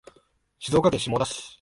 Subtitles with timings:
[0.57, 1.43] 静岡県下田市